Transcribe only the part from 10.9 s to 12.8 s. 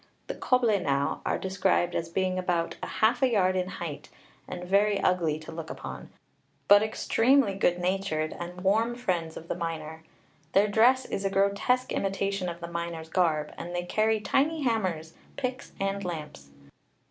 is a grotesque imitation of the